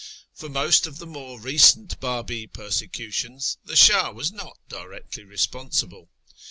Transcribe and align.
For 0.33 0.49
most 0.49 0.87
of 0.87 0.97
the 0.97 1.05
more 1.05 1.39
recent 1.39 1.99
Babi 1.99 2.47
persecutions 2.47 3.59
the 3.65 3.75
Shah 3.75 4.09
was 4.09 4.31
not 4.31 4.57
directly 4.67 5.23
responsible. 5.23 6.09